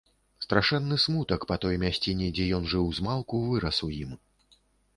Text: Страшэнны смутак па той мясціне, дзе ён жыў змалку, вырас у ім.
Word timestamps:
Страшэнны 0.45 0.95
смутак 1.03 1.45
па 1.51 1.57
той 1.67 1.75
мясціне, 1.85 2.31
дзе 2.39 2.49
ён 2.61 2.67
жыў 2.73 2.89
змалку, 3.01 3.45
вырас 3.53 3.77
у 3.89 3.95
ім. 4.03 4.19